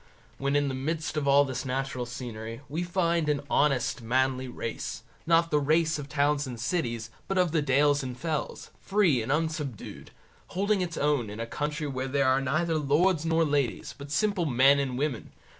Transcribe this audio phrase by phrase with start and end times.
[0.39, 5.03] When in the midst of all this natural scenery, we find an honest manly race,
[5.27, 9.21] not the race of the towns and cities, but of the dales and fells, free
[9.21, 10.09] and unsubdued,
[10.47, 14.47] holding its own in a country where there are neither lords nor ladies, but simple
[14.47, 15.33] men and women.